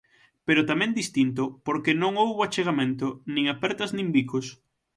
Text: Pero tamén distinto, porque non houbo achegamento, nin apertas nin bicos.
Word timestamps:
Pero 0.47 0.67
tamén 0.69 0.97
distinto, 1.01 1.43
porque 1.65 1.99
non 2.01 2.13
houbo 2.21 2.41
achegamento, 2.43 3.07
nin 3.33 3.45
apertas 3.55 3.89
nin 3.97 4.07
bicos. 4.17 4.45